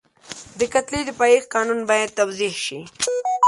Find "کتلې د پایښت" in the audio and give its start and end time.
0.73-1.47